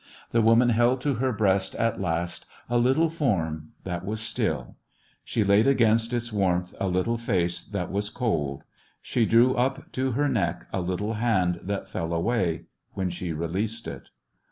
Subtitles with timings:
[0.31, 4.75] The woman held to her breast at last a little form that was still;
[5.23, 8.63] she laid against its warmth a little face that was cold;
[8.99, 13.87] she drew up to her neck a little hand that fell away when she released
[13.87, 14.09] it.